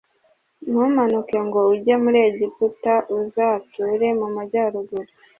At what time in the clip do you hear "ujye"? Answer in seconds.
1.73-1.95